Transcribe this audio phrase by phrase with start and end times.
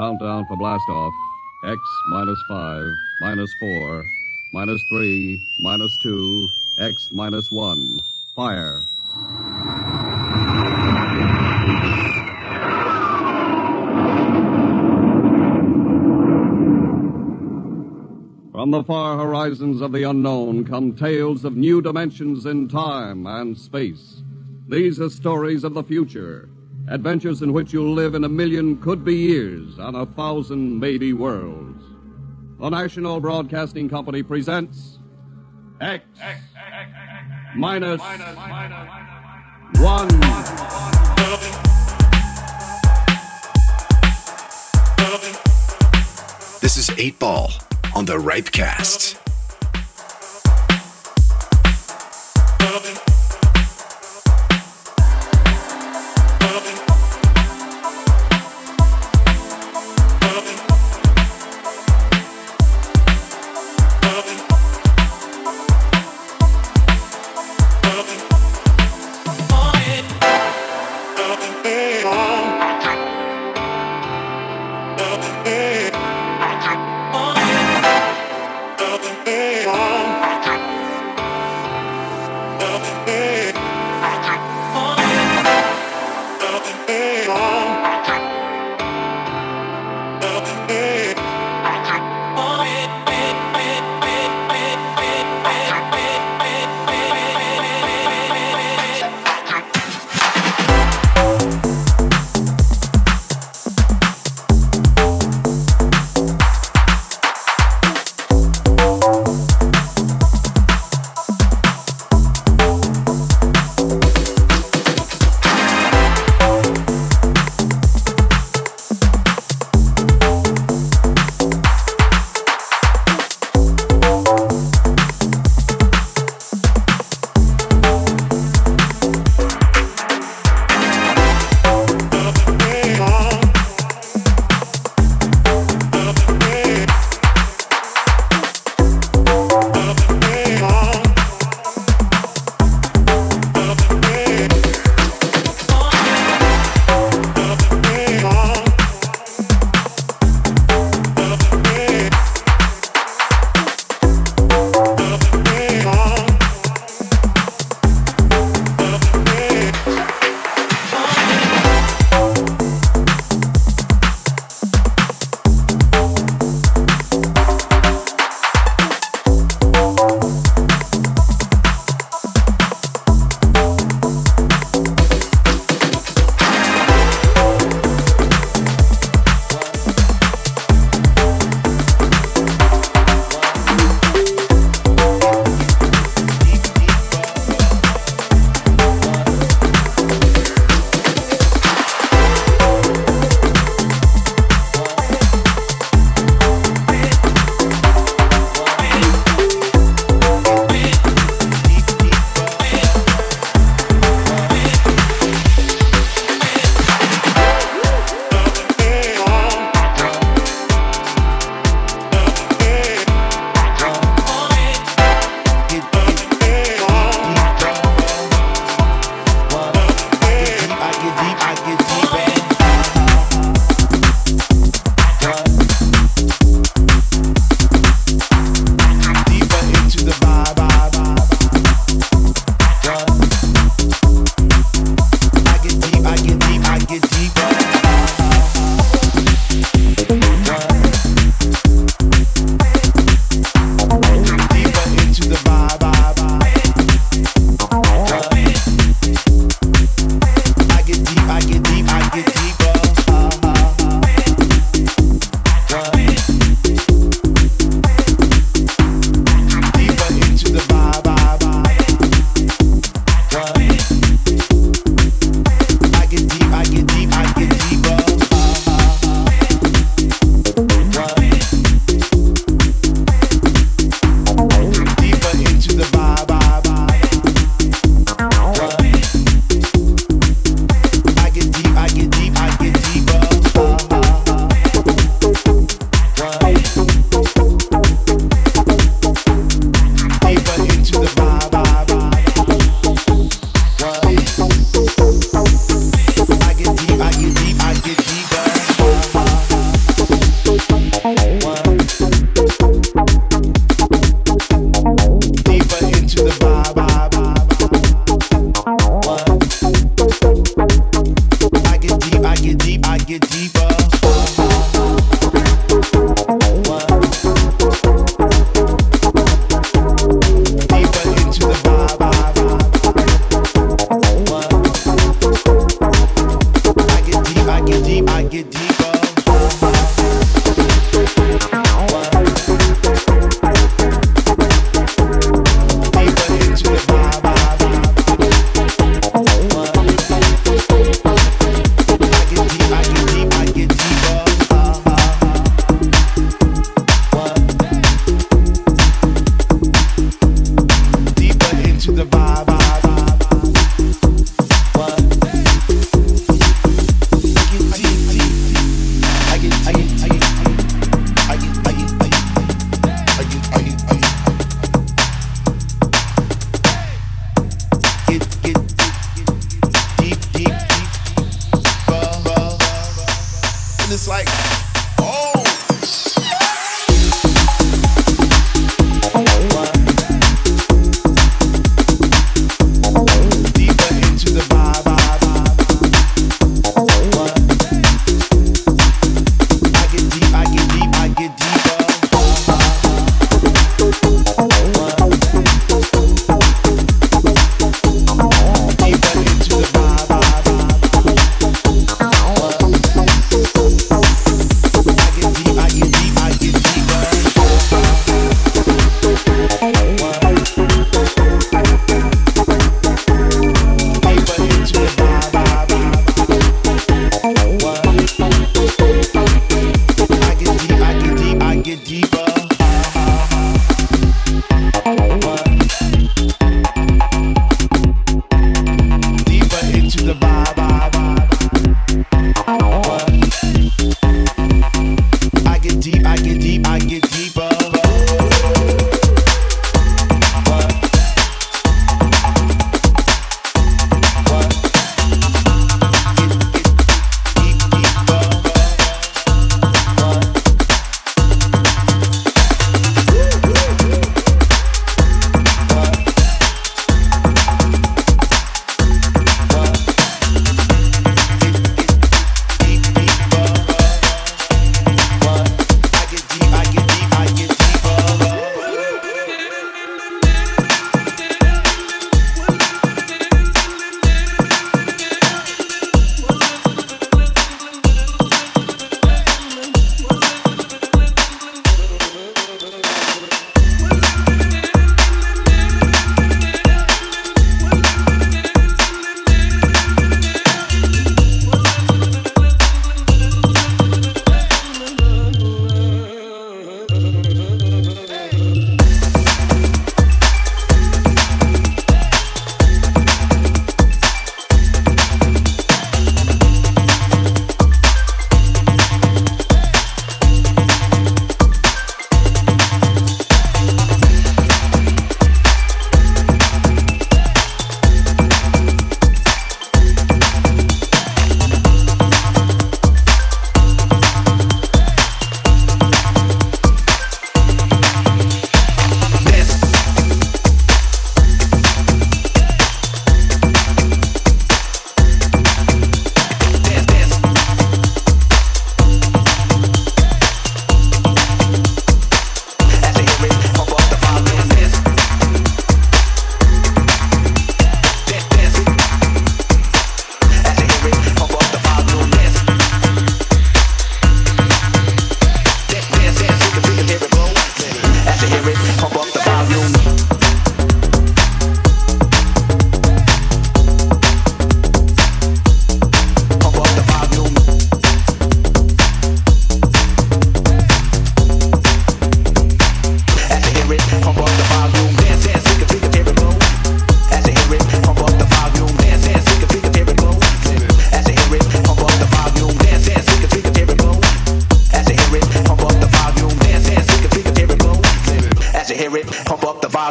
[0.00, 1.12] Countdown for blastoff.
[1.62, 2.86] X minus 5,
[3.20, 4.04] minus 4,
[4.54, 6.48] minus 3, minus 2,
[6.78, 7.98] X minus 1.
[8.34, 8.80] Fire.
[18.52, 23.58] From the far horizons of the unknown come tales of new dimensions in time and
[23.58, 24.22] space.
[24.66, 26.48] These are stories of the future,
[26.90, 31.12] adventures in which you'll live in a million could be years on a thousand maybe
[31.12, 31.84] worlds.
[32.58, 34.98] The National Broadcasting Company presents
[35.80, 36.04] X,
[37.54, 38.00] minus
[39.78, 40.08] one.
[46.60, 47.50] This is 8 Ball
[47.94, 49.19] on the Ripecast.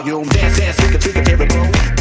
[0.06, 1.99] you don't dance, dance, take a, take a, baby, bro.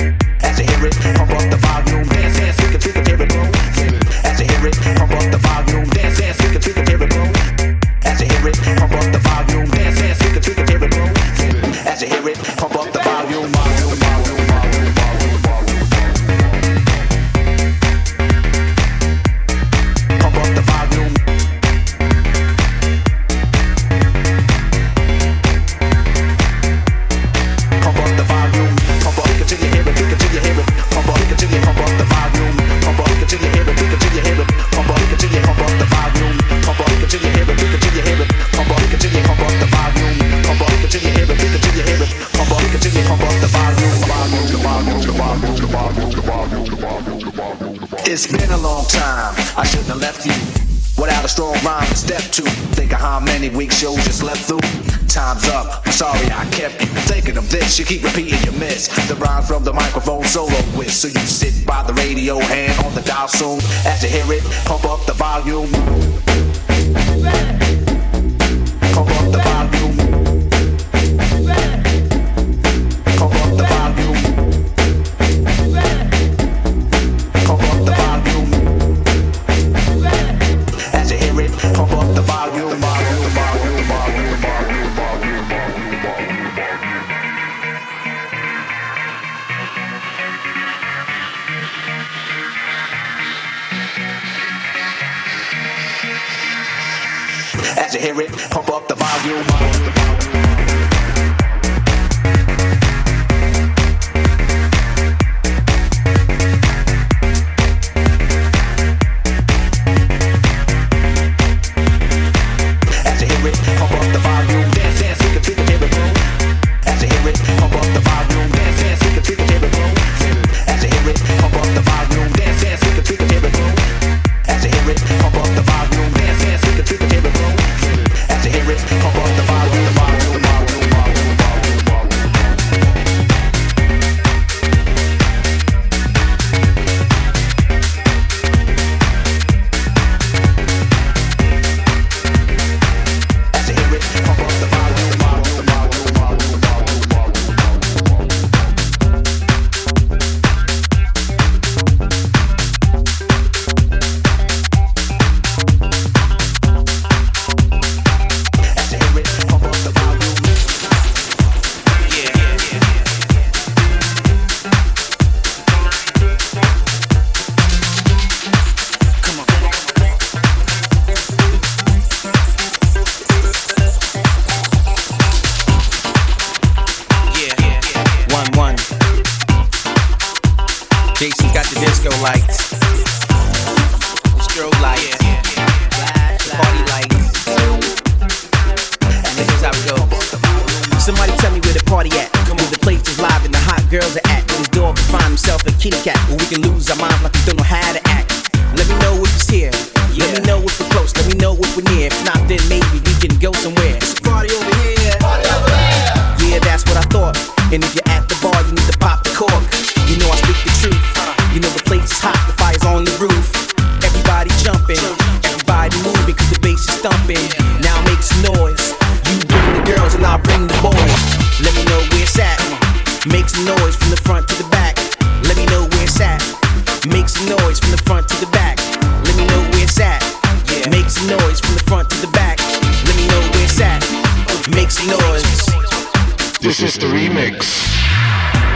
[236.78, 237.74] This is the remix.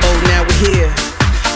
[0.02, 0.90] Oh, now we're here.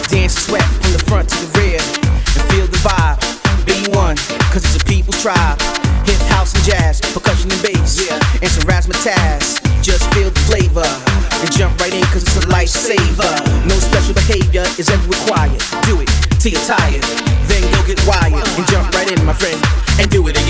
[0.07, 1.83] Dance sweat from the front to the rear.
[1.83, 3.19] And feel the vibe.
[3.67, 4.15] Be one,
[4.55, 5.59] cause it's a people's tribe.
[6.07, 7.99] Hip house and jazz, percussion and bass.
[7.99, 8.23] Yeah.
[8.39, 9.59] And some razzmatazz.
[9.83, 10.87] Just feel the flavor.
[10.87, 13.67] And jump right in, cause it's a lifesaver.
[13.67, 15.59] No special behavior is ever required.
[15.83, 16.07] Do it
[16.39, 17.03] till you're tired.
[17.51, 18.47] Then go get wired.
[18.55, 19.59] And jump right in, my friend.
[19.99, 20.46] And do it again.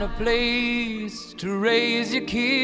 [0.00, 2.59] Kind of place to raise your kids.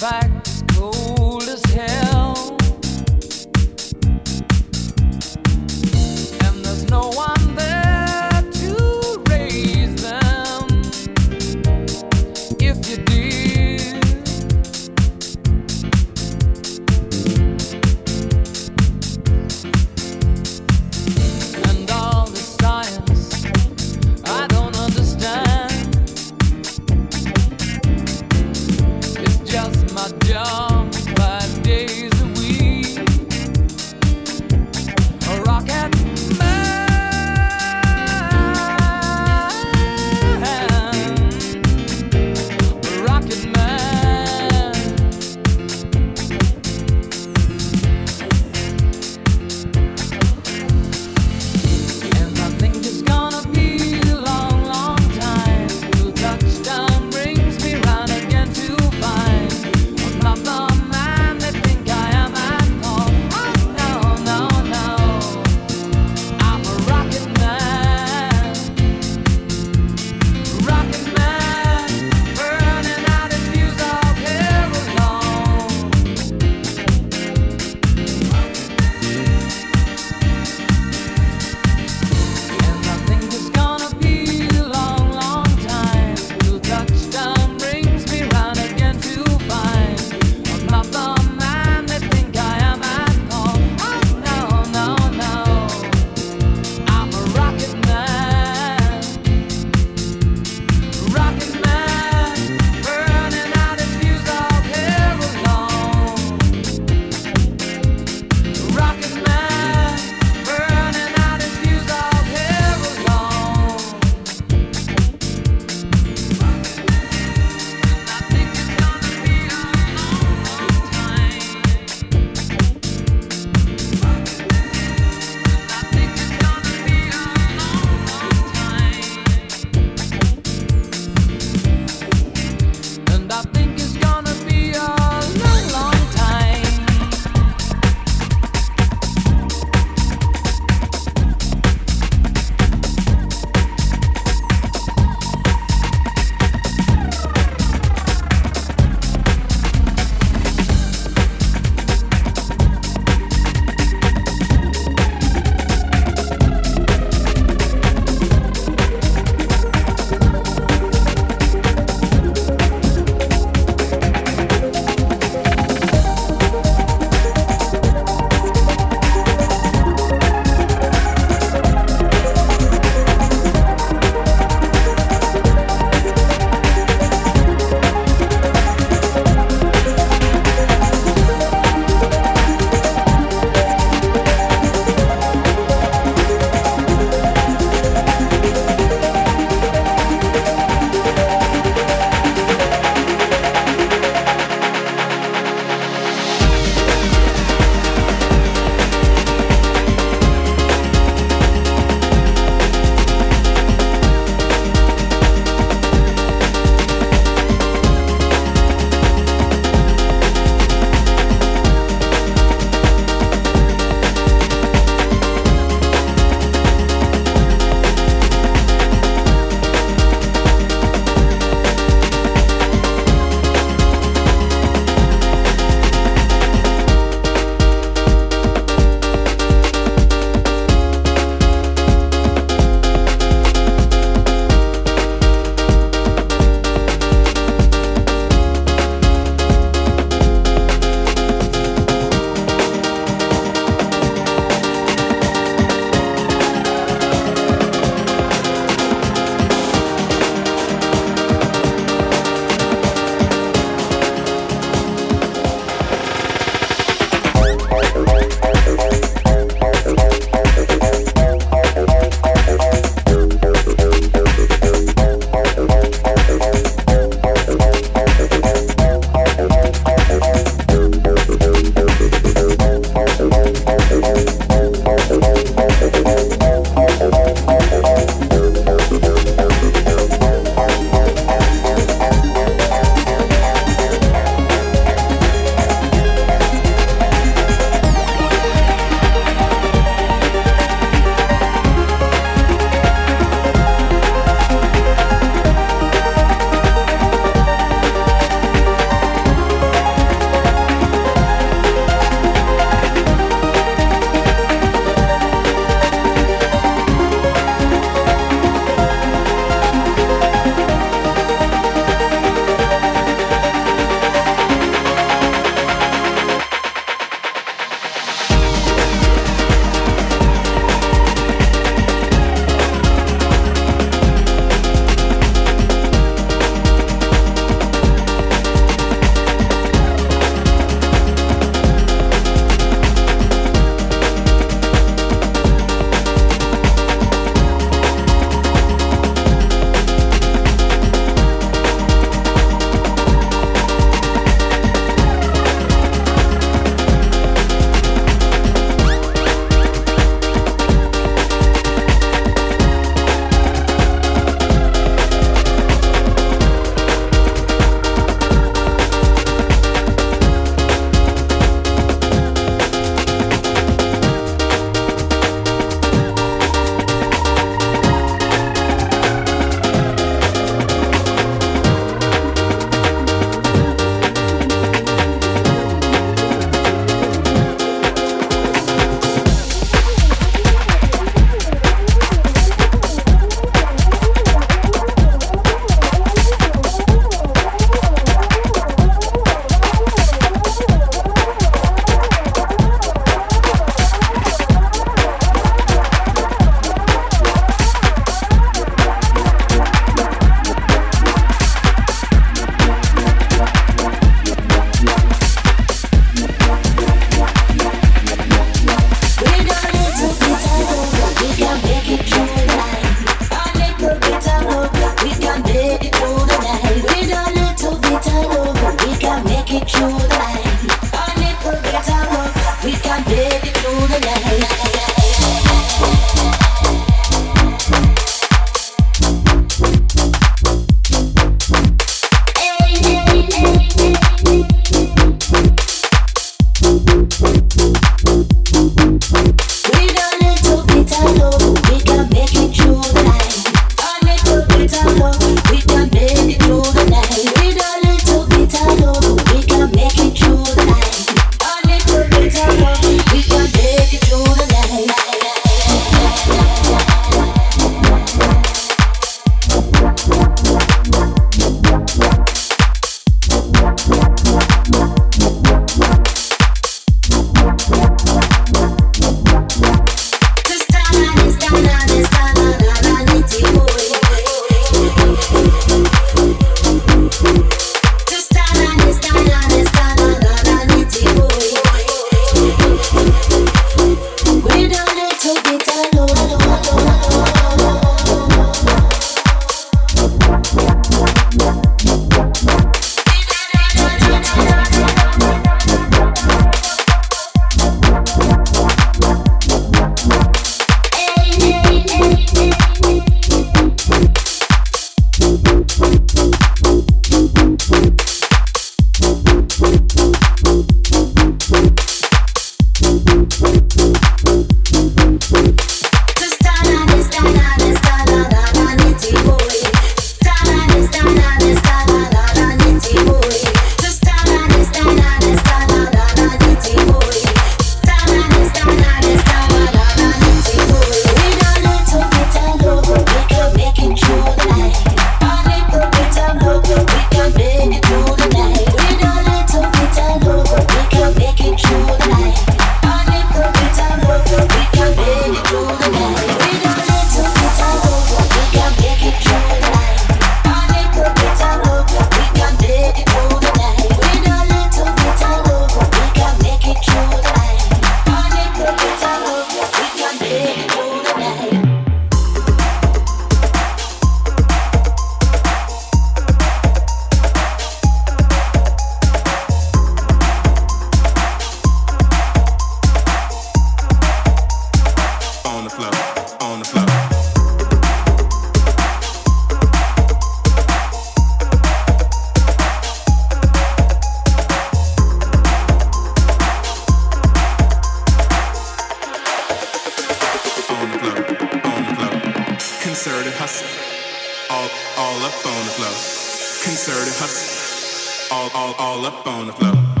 [598.53, 600.00] All, all, up on the floor.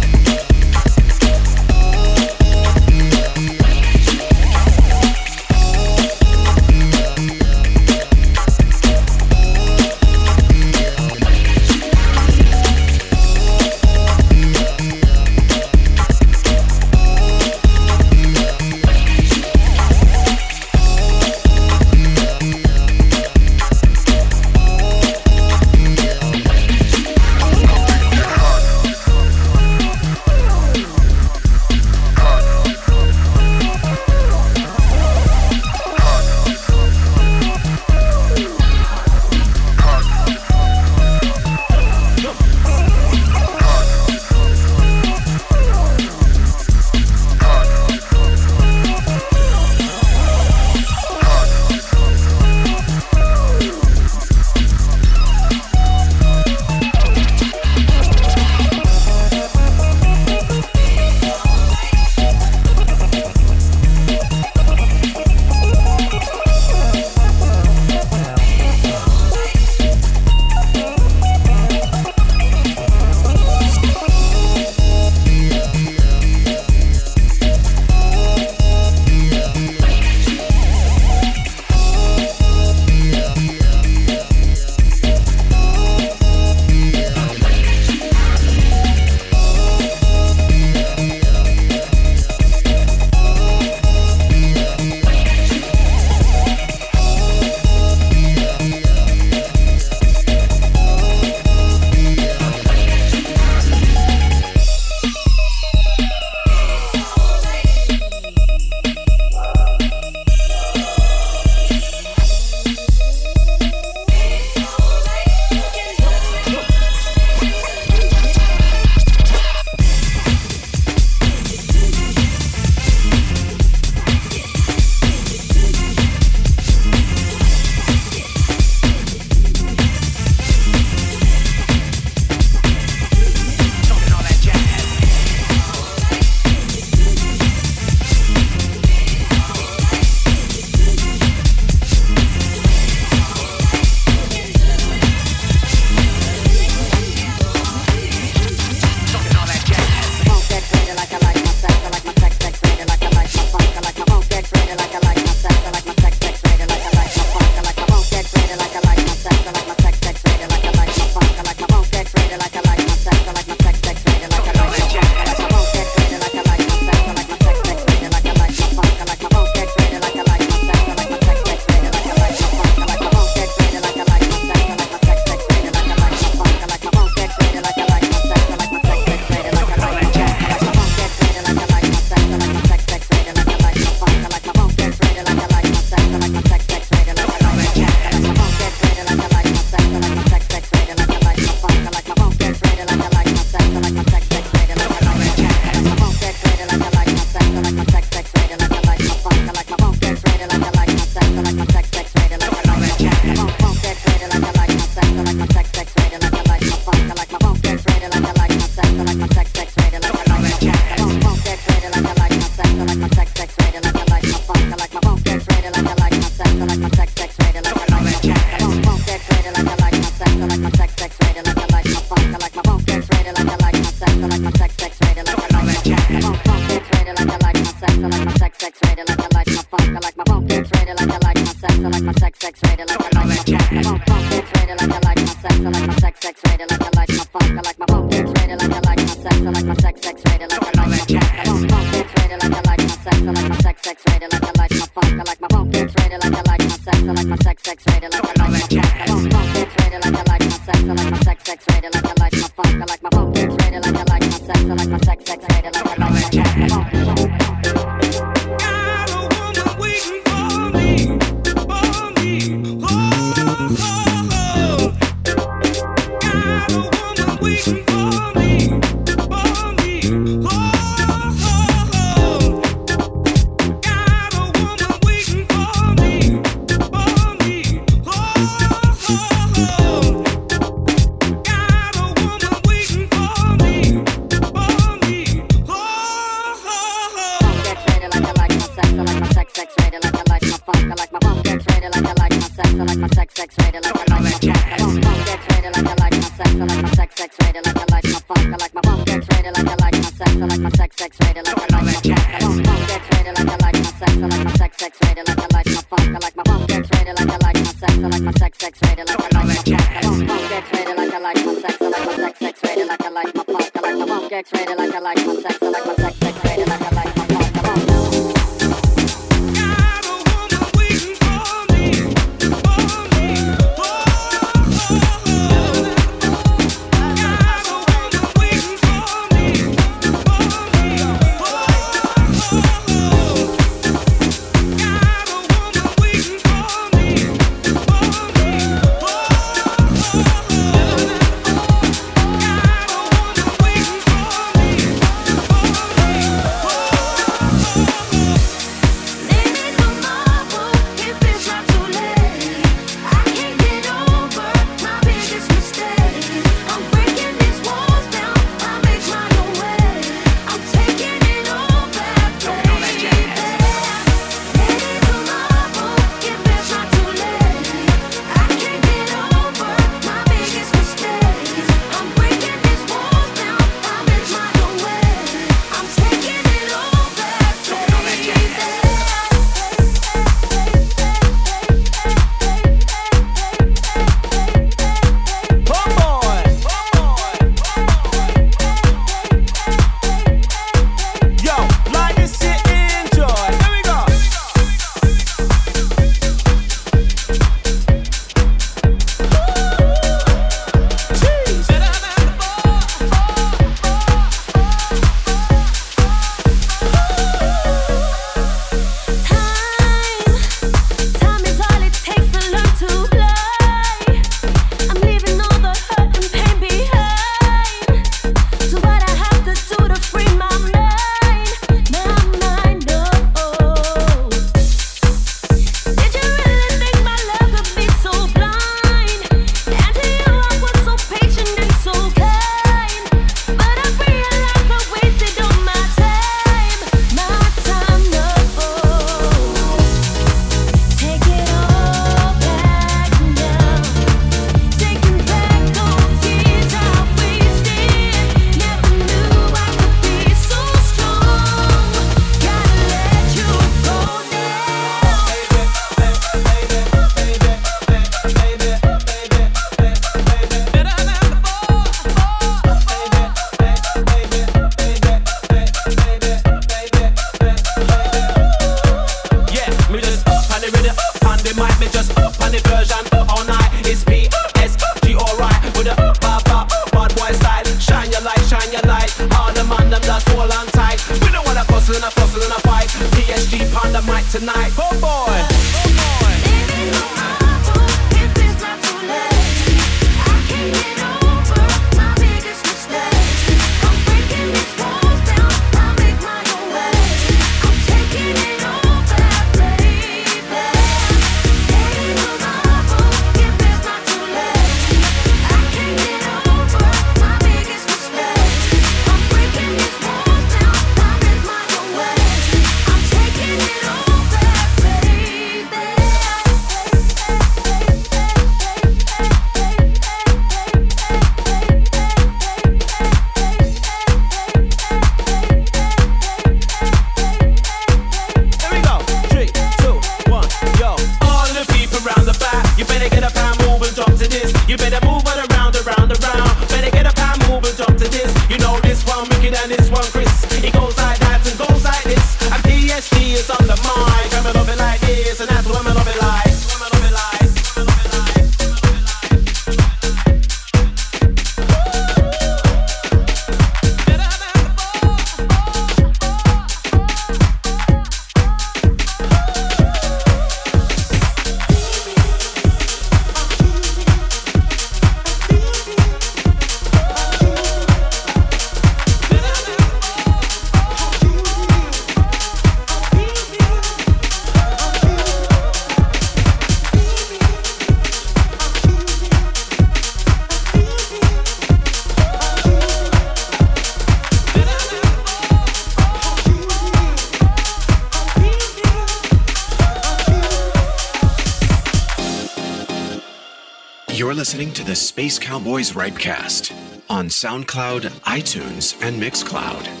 [595.31, 596.73] Space Cowboys Ripecast
[597.09, 600.00] on SoundCloud, iTunes, and Mixcloud.